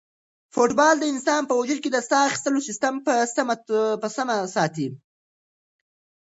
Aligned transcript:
فوټبال 0.53 0.95
د 0.99 1.03
انسان 1.13 1.41
په 1.47 1.53
وجود 1.59 1.79
کې 1.81 1.89
د 1.91 1.97
ساه 2.09 2.25
اخیستلو 2.27 2.59
سیسټم 2.67 2.95
په 4.01 4.07
سمه 4.15 4.35
ساتي. 4.55 4.87